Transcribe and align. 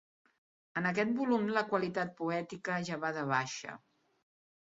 En 0.79 0.87
aquest 0.91 1.11
volum 1.17 1.43
la 1.57 1.63
qualitat 1.73 2.15
poètica 2.23 2.79
ja 2.89 2.99
va 3.05 3.11
de 3.19 3.27
baixa. 3.35 3.77